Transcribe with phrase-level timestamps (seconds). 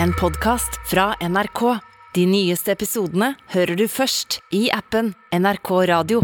[0.00, 1.78] en podkast fra NRK.
[2.14, 6.22] De nyeste episodene hører du først i appen NRK Radio.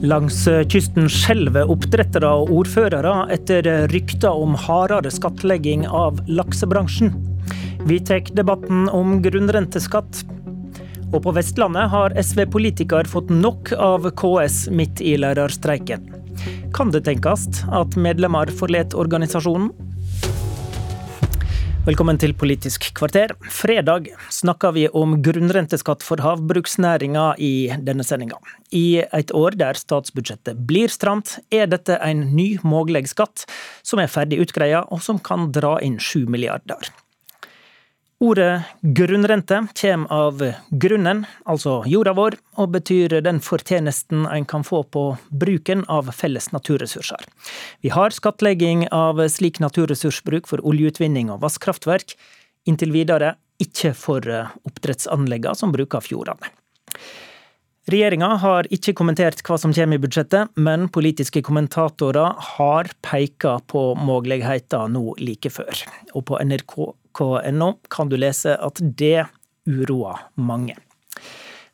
[0.00, 0.38] Langs
[0.72, 7.12] kysten skjelver oppdrettere og ordførere etter rykter om hardere skattlegging av laksebransjen.
[7.88, 10.24] Vi tar debatten om grunnrenteskatt.
[11.10, 16.09] Og på Vestlandet har SV-politiker fått nok av KS midt i lærerstreiken.
[16.74, 19.70] Kan det tenkes at medlemmer forlater organisasjonen?
[21.86, 23.32] Velkommen til Politisk kvarter.
[23.50, 28.36] Fredag snakka vi om grunnrenteskatt for havbruksnæringa i denne sendinga.
[28.70, 33.48] I et år der statsbudsjettet blir stramt, er dette en ny mulig skatt
[33.82, 36.92] som er ferdig utgreia, og som kan dra inn sju milliarder.
[38.20, 44.82] Ordet grunnrente kommer av grunnen, altså jorda vår, og betyr den fortjenesten en kan få
[44.92, 47.24] på bruken av felles naturressurser.
[47.80, 52.12] Vi har skattlegging av slik naturressursbruk for oljeutvinning og vannkraftverk,
[52.68, 54.28] inntil videre ikke for
[54.68, 56.52] oppdrettsanleggene som bruker fjordene.
[57.90, 63.94] Regjeringa har ikke kommentert hva som kommer i budsjettet, men politiske kommentatorer har peka på
[63.96, 65.86] muligheter nå like før.
[66.12, 69.26] Og på NRK nrk.no kan du lese at det
[69.66, 70.76] uroer mange.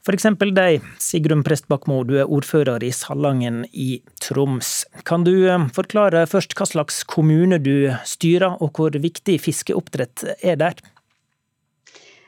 [0.06, 4.84] For eksempel deg, Sigrun Prestbakmo, du er ordfører i Salangen i Troms.
[5.03, 10.61] Kan du eh, forklare først hva slags kommune du styrer, og hvor viktig fiskeoppdrett er
[10.62, 10.79] der?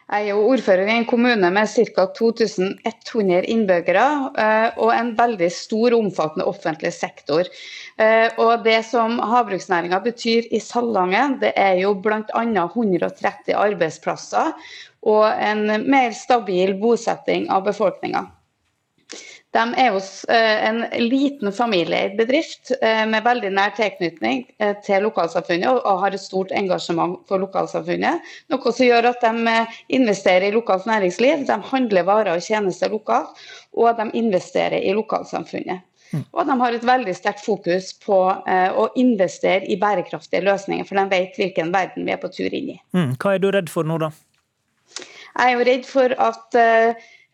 [0.09, 2.07] Jeg er jo ordfører i en kommune med ca.
[2.17, 4.05] 2100 innbyggere
[4.41, 7.51] eh, og en veldig stor og omfattende offentlig sektor.
[8.01, 12.25] Eh, og Det som havbruksnæringa betyr i Salangen, det er jo bl.a.
[12.25, 14.57] 130 arbeidsplasser
[15.13, 18.25] og en mer stabil bosetting av befolkninga.
[19.57, 25.07] De er hos eh, en liten familieeid bedrift eh, med veldig nær tilknytning eh, til
[25.07, 28.29] lokalsamfunnet og har et stort engasjement for lokalsamfunnet.
[28.53, 29.57] Noe som gjør at de
[29.97, 33.41] investerer i lokalt næringsliv, de handler varer og tjenester lokalt,
[33.73, 35.81] og de investerer i lokalsamfunnet.
[36.13, 36.25] Mm.
[36.33, 41.05] Og de har et veldig sterkt fokus på å investere i bærekraftige løsninger, for de
[41.13, 42.79] vet hvilken verden vi er på tur inn i.
[42.97, 43.13] Mm.
[43.21, 44.09] Hva er du redd for nå, da?
[44.99, 46.57] Jeg er jo redd for at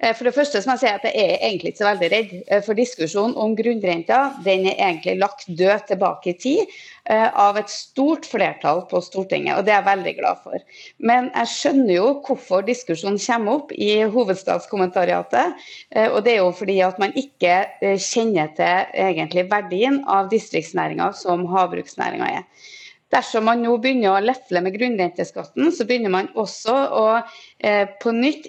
[0.02, 2.32] for det første må jeg si at jeg er egentlig ikke så veldig redd.
[2.50, 6.74] Eh, for diskusjonen om grunnrenta den er egentlig lagt død tilbake i tid
[7.06, 10.66] eh, av et stort flertall på Stortinget, og det er jeg veldig glad for.
[10.98, 15.66] Men jeg skjønner jo hvorfor diskusjonen kommer opp i hovedstadskommentariatet.
[16.10, 17.54] Og det er jo fordi at man ikke
[18.02, 22.72] kjenner til egentlig verdien av distriktsnæringa som havbruksnæringa er.
[23.14, 28.10] Dersom man nå begynner å lefle med grunnrenteskatten, så begynner man også å eh, på
[28.16, 28.48] nytt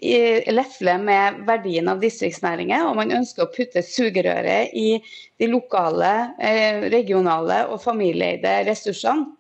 [0.50, 2.88] lefle med verdien av distriktsnæringer.
[2.90, 4.98] Og man ønsker å putte sugerøret i
[5.38, 9.36] de lokale, eh, regionale og familieeide ressursene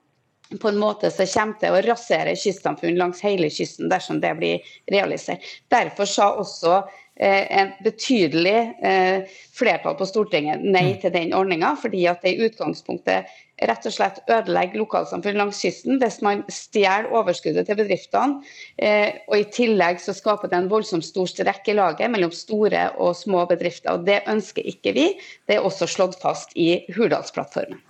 [0.62, 4.76] på en måte som kommer til å rasere kystsamfunn langs hele kysten dersom det blir
[4.92, 5.42] realisert.
[5.74, 6.76] Derfor sa også
[7.18, 11.00] eh, et betydelig eh, flertall på Stortinget nei mm.
[11.02, 16.00] til den ordninga, fordi at det i utgangspunktet rett og slett ødelegge lokalsamfunn langs kysten
[16.02, 18.42] hvis man stjeler overskuddet til bedriftene.
[18.76, 22.90] Eh, og I tillegg så skaper det en voldsomt stor strekk i laget mellom store
[23.00, 23.96] og små bedrifter.
[23.96, 25.10] og Det ønsker ikke vi.
[25.48, 27.82] Det er også slått fast i Hurdalsplattformen.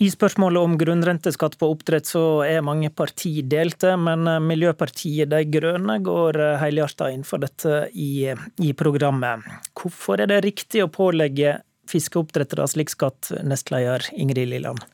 [0.00, 5.98] I spørsmålet om grunnrenteskatt på oppdrett så er mange partier delte, men Miljøpartiet De Grønne
[6.00, 9.44] går helhjertet inn for dette i, i programmet.
[9.76, 11.58] Hvorfor er det riktig å pålegge
[11.90, 14.86] fiskeoppdrettere slik skatt, nestleder Ingrid Lilland?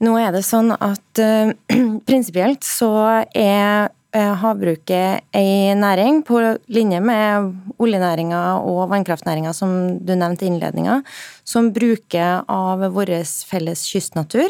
[0.00, 1.52] Nå er det sånn at uh,
[2.08, 2.92] prinsipielt så
[3.36, 6.40] er uh, havbruket ei næring på
[6.72, 11.02] linje med oljenæringa og vannkraftnæringa, som du nevnte i innledninga,
[11.44, 13.12] som bruker av vår
[13.50, 14.48] felles kystnatur,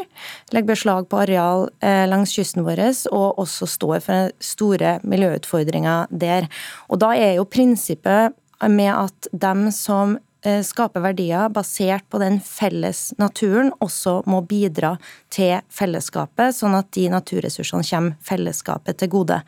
[0.55, 6.47] legger beslag på areal uh, langs kysten vår og også står for store miljøutfordringer der.
[6.87, 8.39] Og da er jo prinsippet
[8.71, 10.30] med at dem som Eh,
[10.65, 14.95] skape verdier basert på den felles naturen, også må bidra
[15.29, 19.41] til fellesskapet, sånn at de naturressursene kommer fellesskapet til gode.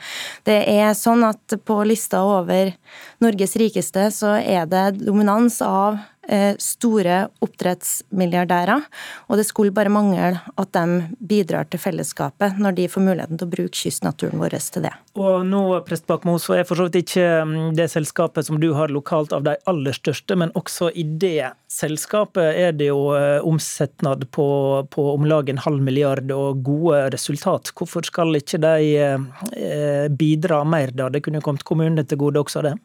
[0.46, 2.76] Det er sånn at på lista over
[3.24, 6.13] Norges rikeste så er det dominans av Eh,
[6.60, 8.86] store oppdrettsmilliardærer.
[9.28, 13.50] Og det skulle bare mangle at de bidrar til fellesskapet når de får muligheten til
[13.50, 14.94] å bruke kystnaturen vår til det.
[15.20, 18.94] Og nå Prestbakmo, så er for så vidt ikke mm, det selskapet som du har
[18.94, 24.26] lokalt av de aller største, men også i det selskapet er det jo eh, omsetnad
[24.34, 24.48] på,
[24.94, 27.74] på om lag en halv milliard og gode resultat.
[27.78, 31.10] Hvorfor skal ikke de eh, bidra mer da?
[31.14, 32.76] Det kunne kommet kommunene til gode også, det?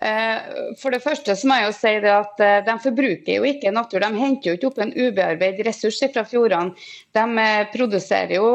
[0.00, 3.46] Eh, for det første så må jeg jo si det at eh, De forbruker jo
[3.48, 6.76] ikke natur, de henter jo ikke opp en ubearbeidet ressurs fra fjordene.
[7.18, 8.52] De eh, produserer jo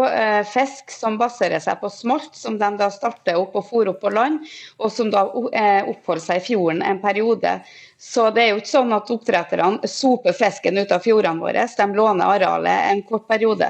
[0.47, 4.13] fisk som baserer seg på smolt, som de da starter opp og fôrer opp på
[4.13, 4.39] land,
[4.79, 7.57] og som da oppholder seg i fjorden en periode.
[8.03, 11.85] Så det er jo ikke sånn at oppdretterne soper fisken ut av fjordene våre, de
[11.95, 13.69] låner arealet en kort periode.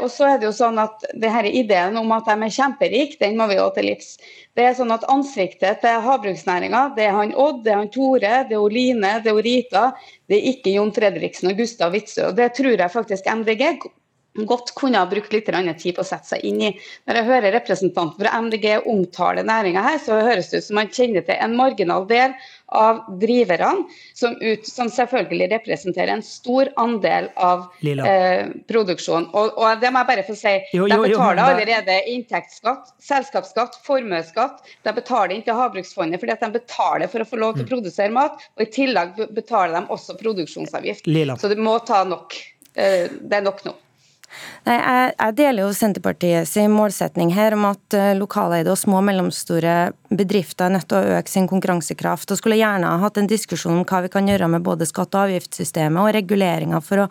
[0.00, 3.36] Og så er det jo sånn at denne Ideen om at de er kjemperike, den
[3.36, 4.16] må vi gå til livs.
[4.56, 8.34] Det er sånn at Ansiktet til havbruksnæringa det er han Odd, det er han Tore,
[8.48, 9.84] det er Line, det er Rita.
[10.32, 12.32] Det er ikke Jon Fredriksen og Gustav Witzøe.
[12.36, 13.66] Det tror jeg faktisk MDG
[14.34, 16.70] godt kunne ha brukt litt tid på å sette seg inn i.
[17.08, 20.92] Når jeg hører representanten fra MDG omtale næringa her, så høres det ut som man
[20.92, 22.32] kjenner til en marginal del
[22.72, 23.84] av driverne,
[24.16, 29.28] som, ut, som selvfølgelig representerer en stor andel av eh, produksjonen.
[29.36, 32.94] Og, og, det må jeg bare få si, jo, jo, de betaler jo, allerede inntektsskatt,
[33.04, 34.64] selskapsskatt, formuesskatt.
[34.86, 37.72] De betaler ikke Havbruksfondet fordi at de betaler for å få lov til å mm.
[37.74, 41.04] produsere mat, og i tillegg betaler de også produksjonsavgift.
[41.10, 41.36] Lila.
[41.36, 42.40] Så det må ta nok.
[42.72, 43.76] Eh, det er nok nå.
[44.66, 49.92] Nei, jeg, deler jo Senterpartiets målsetning her om at uh, lokaleide og små og mellomstore
[50.12, 52.30] bedrifter er nødt til å øke sin konkurransekraft.
[52.30, 55.18] og Skulle gjerne ha hatt en diskusjon om hva vi kan gjøre med både skatte-
[55.18, 57.10] og avgiftssystemet og reguleringer for å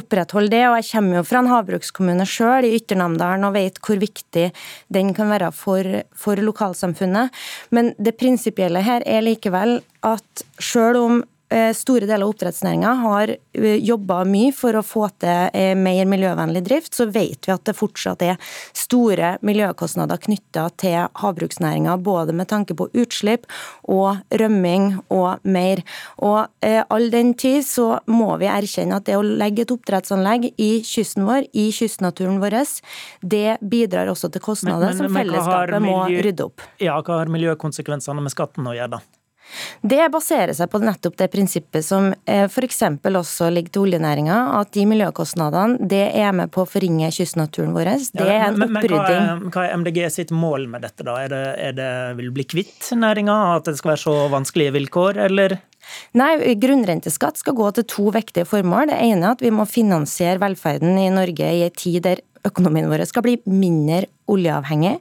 [0.00, 0.64] opprettholde det.
[0.68, 4.50] og Jeg kommer jo fra en havbrukskommune sjøl, i Ytternamdalen og vet hvor viktig
[4.92, 7.30] den kan være for, for lokalsamfunnet.
[7.70, 11.29] Men det prinsipielle her er likevel at sjøl om Eh,
[11.74, 16.62] store deler av oppdrettsnæringa har eh, jobba mye for å få til eh, mer miljøvennlig
[16.66, 16.94] drift.
[16.94, 18.38] Så vet vi at det fortsatt er
[18.76, 23.48] store miljøkostnader knytta til havbruksnæringa, både med tanke på utslipp
[23.90, 25.82] og rømming og mer.
[26.22, 30.70] Og all den tid så må vi erkjenne at det å legge et oppdrettsanlegg i
[30.86, 32.58] kysten vår, i kystnaturen vår,
[33.22, 35.96] det bidrar også til kostnader men, men, som fellesskapet miljø...
[35.96, 36.66] må rydde opp.
[36.82, 39.19] Ja, Hva har miljøkonsekvensene med skatten å gjøre, da?
[39.82, 42.82] Det baserer seg på nettopp det prinsippet som eh, f.eks.
[43.04, 47.92] også ligger til oljenæringa, at de miljøkostnadene det er med på å forringe kystnaturen vår.
[48.14, 49.26] Det er en men, men, opprydding.
[49.26, 51.16] Men hva er, MDG sitt mål med dette, da?
[51.24, 53.38] Er det, er det vil bli kvitt næringa?
[53.56, 55.58] At det skal være så vanskelige vilkår, eller?
[56.18, 58.90] Nei, grunnrenteskatt skal gå til to vektige formål.
[58.92, 62.88] Det ene er at vi må finansiere velferden i Norge i en tid der økonomien
[62.90, 64.98] vår skal bli mindre oljeavhengig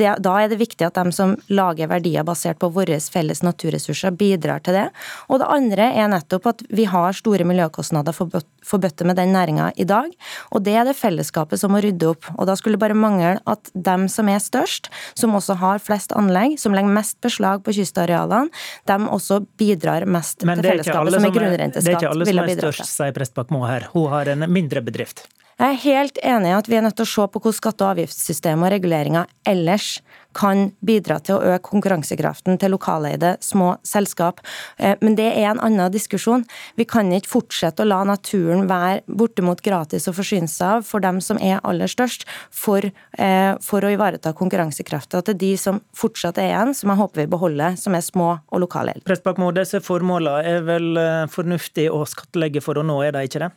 [0.00, 4.14] det, da er det viktig at de som lager verdier basert på våre felles naturressurser,
[4.16, 4.86] bidrar til det.
[5.28, 9.86] Og det andre er nettopp at vi har store miljøkostnader forbøtte med den næringa i
[9.88, 10.12] dag.
[10.54, 12.28] Og det er det fellesskapet som må rydde opp.
[12.36, 16.14] Og da skulle det bare mangle at dem som er størst, som også har flest
[16.16, 18.50] anlegg, som legger mest beslag på kystarealene,
[18.88, 21.90] dem også bidrar mest til fellesskapet, som er grunnrenteskatt.
[21.90, 23.90] Det er ikke alle som er størst, sier Prestbakk-Moe her.
[23.94, 25.26] Hun har en mindre bedrift.
[25.60, 27.84] Jeg er helt enig i at vi er nødt til å se på hvordan skatte-
[27.84, 29.98] og avgiftssystemet og reguleringer ellers
[30.32, 34.40] kan bidra til å øke konkurransekraften til lokaleide små selskap.
[34.78, 36.46] Eh, men det er en annen diskusjon.
[36.80, 41.04] Vi kan ikke fortsette å la naturen være bortimot gratis å forsyne seg av for
[41.04, 42.80] dem som er aller størst, for,
[43.18, 47.26] eh, for å ivareta konkurransekrafta til de som fortsatt er igjen, som jeg håper vi
[47.36, 48.96] beholder, som er små og lokale.
[49.04, 53.44] Prestbakmo, disse formålene er vel eh, fornuftig å skattlegge for å nå, er det ikke
[53.44, 53.52] det?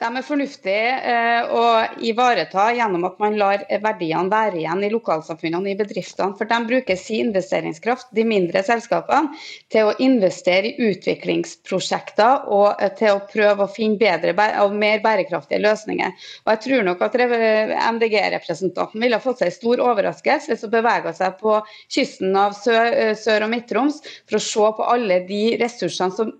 [0.00, 1.62] De er fornuftige eh, å
[2.08, 6.32] ivareta gjennom at man lar verdiene være igjen i lokalsamfunnene i bedriftene.
[6.38, 9.36] For de bruker sin investeringskraft, de mindre selskapene,
[9.68, 14.32] til å investere i utviklingsprosjekter og eh, til å prøve å finne bedre
[14.62, 16.16] og mer bærekraftige løsninger.
[16.46, 21.36] Og Jeg tror nok at MDG-representanten ville fått seg stor overraskelse hvis hun beveger seg
[21.44, 21.58] på
[21.92, 26.32] kysten av Sør-, eh, Sør og Midt-Troms for å se på alle de ressursene som,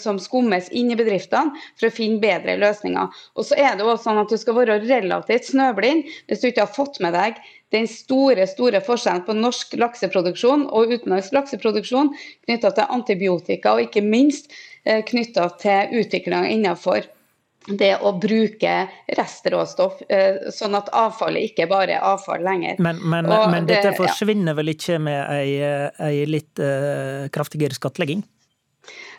[0.00, 3.12] som skummes inn i bedriftene, for å finne bedre løsninger næringa.
[3.36, 6.66] Og så er det også sånn at Du skal være relativt snøblind hvis du ikke
[6.66, 7.40] har fått med deg
[7.72, 12.12] den store store forskjellen på norsk lakseproduksjon og utenlandsk lakseproduksjon
[12.46, 14.52] knytta til antibiotika, og ikke minst
[14.84, 17.08] eh, knytta til utviklinga innenfor
[17.78, 22.76] det å bruke restråstoff, eh, sånn at avfallet ikke bare er avfall lenger.
[22.82, 24.58] Men, men, men dette forsvinner ja.
[24.58, 25.62] vel ikke med ei,
[26.02, 28.24] ei litt uh, kraftigere skattlegging?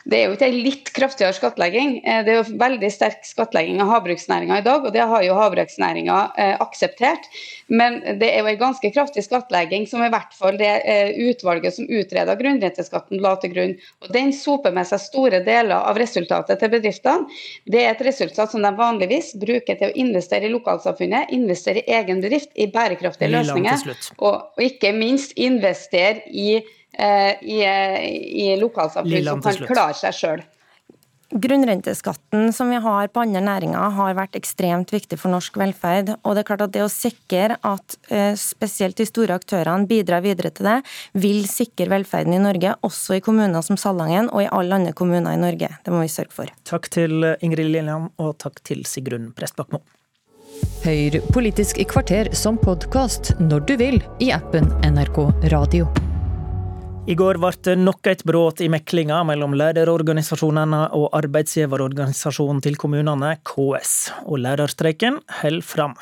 [0.03, 1.95] Det er jo ikke en litt kraftigere skattlegging.
[2.03, 5.38] Eh, det er jo veldig sterk skattlegging av havbruksnæringa i dag, og det har jo
[5.38, 7.29] havbruksnæringa eh, akseptert.
[7.72, 11.77] Men det er jo en ganske kraftig skattlegging som i hvert fall det eh, utvalget
[11.77, 13.77] som utreda grunnrenteskatten la til grunn.
[14.03, 17.39] Og Den soper med seg store deler av resultatet til bedriftene.
[17.63, 21.95] Det er et resultat som de vanligvis bruker til å investere i lokalsamfunnet, investere i
[21.95, 23.88] egen bedrift, i bærekraftige løsninger,
[24.19, 26.60] og, og ikke minst investere i
[26.93, 27.59] i,
[28.45, 30.43] i lokalsamfunn som kan klare seg sjøl.
[31.33, 36.12] Grunnrenteskatten som vi har på andre næringer har vært ekstremt viktig for norsk velferd.
[36.21, 40.21] og Det er klart at det å sikre at eh, spesielt de store aktørene bidrar
[40.21, 40.77] videre til det,
[41.17, 45.33] vil sikre velferden i Norge, også i kommuner som Salangen og i alle andre kommuner
[45.33, 45.71] i Norge.
[45.81, 46.53] Det må vi sørge for.
[46.69, 49.81] Takk til Ingrid Lillian og takk til Sigrun Prestbakmo.
[50.85, 55.89] Hør Politisk kvarter som podkast når du vil i appen NRK Radio.
[57.03, 63.91] I går ble nok et brudd i meklinga mellom lærerorganisasjonene og arbeidsgiverorganisasjonen til kommunene, KS,
[64.24, 65.98] og lærerstreiken holder fram.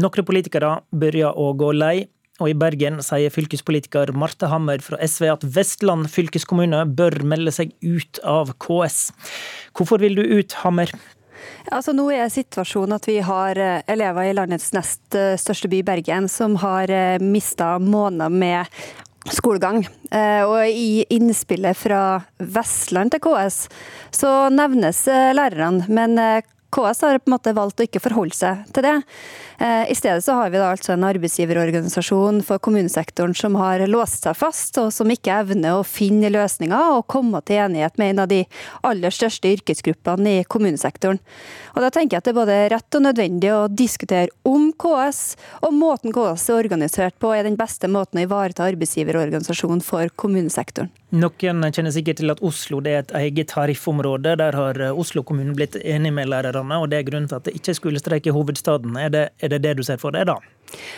[0.00, 2.06] Noen politikere begynner å gå lei,
[2.40, 7.76] og i Bergen sier fylkespolitiker Marte Hammer fra SV at Vestland fylkeskommune bør melde seg
[7.84, 9.10] ut av KS.
[9.76, 10.88] Hvorfor vil du ut, Hammer?
[11.68, 15.84] Altså Nå er situasjonen at vi har eh, elever i landets nest eh, største by,
[15.84, 18.80] Bergen, som har eh, mista måneder med
[19.32, 19.84] skolegang.
[20.44, 22.00] Og i innspillet fra
[22.38, 23.64] Vestland til KS
[24.14, 26.18] så nevnes lærerne, men
[26.74, 28.94] KS har på en måte valgt å ikke forholde seg til det.
[29.62, 34.26] Eh, I stedet så har vi da altså en arbeidsgiverorganisasjon for kommunesektoren som har låst
[34.26, 38.24] seg fast, og som ikke evner å finne løsninger og komme til enighet med en
[38.24, 38.40] av de
[38.82, 41.22] aller største yrkesgruppene i kommunesektoren.
[41.76, 45.22] Og Da tenker jeg at det er både rett og nødvendig å diskutere om KS
[45.62, 50.90] og måten KS er organisert på er den beste måten å ivareta arbeidsgiverorganisasjonen for kommunesektoren.
[51.14, 54.32] Noen kjenner sikkert til at Oslo er et eget tariffområde.
[54.40, 57.54] Der har Oslo kommune blitt enig med lærerne, og det er grunnen til at det
[57.54, 58.96] ikke skulle streike i hovedstaden.
[58.98, 60.40] Er det, er det det du ser for deg da?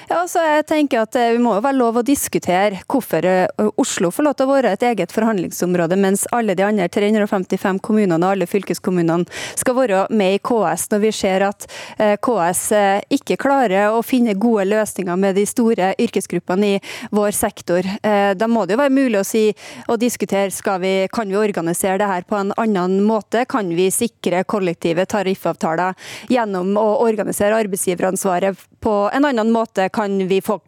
[0.06, 3.70] Ja, altså jeg tenker at eh, Vi må jo være lov å diskutere hvorfor eh,
[3.80, 8.20] Oslo får lov til å være et eget forhandlingsområde, mens alle de andre 355 kommunene
[8.20, 9.26] og alle fylkeskommunene
[9.58, 11.66] skal være med i KS, når vi ser at
[11.98, 12.62] eh, KS
[13.16, 16.80] ikke klarer å finne gode løsninger med de store yrkesgruppene i
[17.14, 17.86] vår sektor.
[18.02, 19.44] Da må det jo være mulig å si
[19.86, 23.44] og diskutere skal vi, kan vi organisere det her på en annen måte.
[23.50, 25.96] Kan vi sikre kollektive tariffavtaler
[26.32, 29.88] gjennom å organisere arbeidsgiveransvaret på en annen måte?
[29.90, 30.60] kan vi få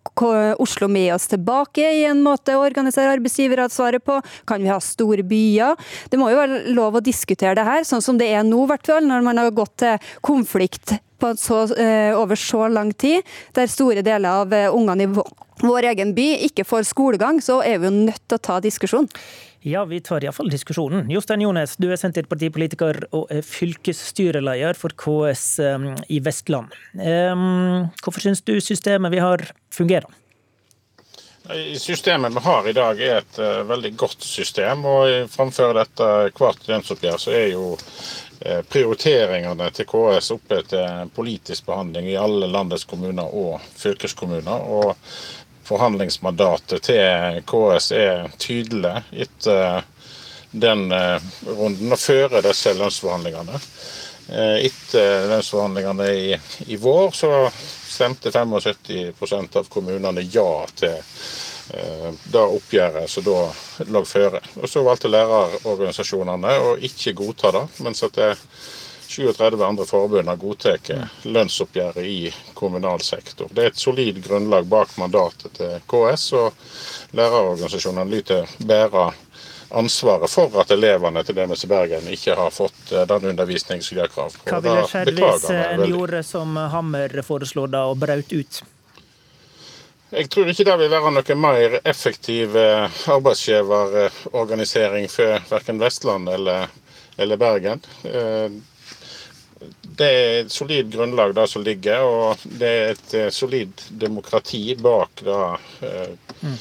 [0.58, 4.18] Oslo med oss tilbake i en måte å organisere arbeidsgiveransvaret på?
[4.48, 5.76] Kan vi ha store byer?
[6.10, 8.90] Det må jo være lov å diskutere det her, sånn som det er nå, hvert
[9.04, 10.96] når man har gått til konflikt
[11.38, 13.22] så, eh, over så lang tid,
[13.54, 15.12] der store deler av eh, ungene i
[15.62, 19.08] vår egen by ikke får skolegang, så er vi jo nødt til å ta diskusjon.
[19.66, 21.08] Ja, vi tar iallfall diskusjonen.
[21.10, 26.70] Jostein Jones, du er Senterpartipolitiker og er fylkesstyreleder for KS um, i Vestland.
[26.94, 29.42] Um, hvorfor syns du systemet vi har,
[29.74, 30.06] fungerer?
[31.80, 34.86] Systemet vi har i dag er et uh, veldig godt system.
[34.86, 41.66] og Framfor dette hvert lønnsoppgjør så er jo uh, prioriteringene til KS oppe til politisk
[41.66, 44.70] behandling i alle landets kommuner og fylkeskommuner.
[44.70, 44.94] og
[45.68, 49.84] forhandlingsmandatet til KS er tydelig etter
[50.50, 53.60] den eh, runden og føre disse lønnsforhandlingene.
[54.28, 56.38] Eh, etter lønnsforhandlingene i,
[56.72, 57.32] i vår så
[57.88, 60.48] stemte 75% av kommunene ja
[60.78, 63.38] til eh, det oppgjøret som da
[63.92, 64.42] lå føre.
[64.62, 68.34] Og Så valgte lærerorganisasjonene å ikke godta det, mens at det
[69.08, 70.90] 37 andre forbund har godtatt
[71.24, 73.48] lønnsoppgjøret i kommunal sektor.
[73.50, 79.06] Det er et solid grunnlag bak mandatet til KS, og lærerorganisasjonene lyter bære
[79.70, 84.04] ansvaret for at elevene til DMS Bergen ikke har fått eh, den undervisning som de
[84.04, 84.48] har krav på.
[84.48, 88.62] Hva ville skjedd hvis en gjorde som Hammer foreslår da, og brøt ut?
[90.08, 96.68] Jeg tror ikke det vil være noe mer effektiv eh, arbeidsgiverorganisering for verken Vestland eller,
[97.16, 97.80] eller Bergen.
[99.98, 104.62] Det er et solid grunnlag det som ligger, og det er et eh, solid demokrati
[104.78, 105.38] bak det,
[105.88, 106.54] eh, mm.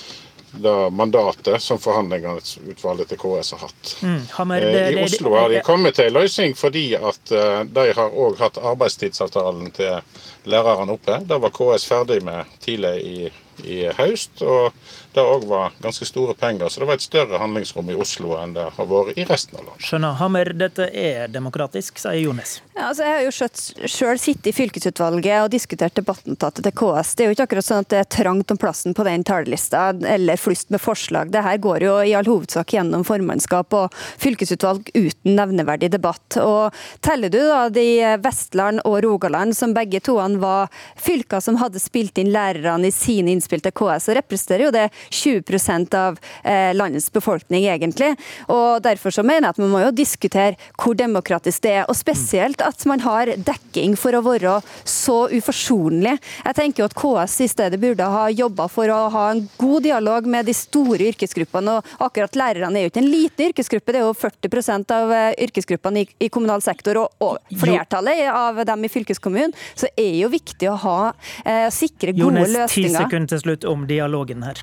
[0.64, 3.94] det mandatet som forhandlingsutvalget til KS har hatt.
[4.02, 4.22] Mm.
[4.40, 7.34] Hammer, eh, det, I Oslo har de kommet til en løsning fordi at
[7.78, 10.02] de har òg hatt arbeidstidsavtalen til
[10.50, 11.22] lærerne oppe.
[11.30, 13.18] Det var KS ferdig med tidlig i,
[13.64, 14.42] i høst.
[14.42, 14.74] og
[15.18, 16.70] det òg var ganske store penger.
[16.70, 19.66] Så det var et større handlingsrom i Oslo enn det har vært i resten av
[19.66, 19.86] landet.
[19.88, 20.18] Skjønner.
[20.20, 22.60] Hammer, dette er demokratisk, sier Jones.
[22.76, 27.16] Ja, altså jeg har jo sjøl sittet i fylkesutvalget og diskutert debattnotatet til KS.
[27.18, 29.88] Det er jo ikke akkurat sånn at det er trangt om plassen på den talerlista,
[30.18, 31.34] eller flust med forslag.
[31.34, 36.38] Det her går jo i all hovedsak gjennom formannskap og fylkesutvalg uten nevneverdig debatt.
[36.44, 37.88] Og teller du da de
[38.22, 40.70] Vestland og Rogaland, som begge toene var
[41.02, 44.88] fylker som hadde spilt inn lærerne i sine innspill til KS, så representerer jo det
[45.10, 48.14] 20 av eh, landets befolkning, egentlig.
[48.48, 51.98] Og Derfor så mener jeg at man må jo diskutere hvor demokratisk det er, og
[51.98, 56.18] spesielt at man har dekking for å være så uforsonlig.
[56.46, 59.86] Jeg tenker jo at KS i stedet burde ha jobba for å ha en god
[59.88, 61.78] dialog med de store yrkesgruppene.
[61.78, 65.34] og akkurat Lærerne er jo ikke en liten yrkesgruppe, det er jo 40 av eh,
[65.48, 69.56] yrkesgruppene i, kommunal sektor, og, og flertallet av dem i fylkeskommunen.
[69.78, 70.98] Så er jo viktig å ha,
[71.44, 73.08] eh, sikre gode Jonas, løsninger.
[73.38, 74.62] Til slutt om dialogen her.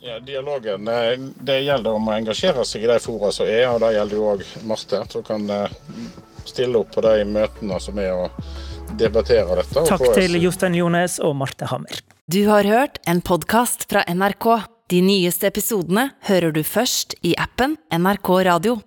[0.00, 3.82] Ja, Dialogen eh, det gjelder om å engasjere seg i de fora som er, og
[3.82, 5.02] det gjelder jo òg Marte.
[5.12, 5.74] Som kan eh,
[6.48, 9.84] stille opp på de møtene som er og debattere dette.
[9.90, 12.00] Takk til Jostein Jones og Marte Hammer.
[12.30, 14.48] Du har hørt en podkast fra NRK.
[14.90, 18.78] De nyeste episodene hører du først i appen NRK Radio.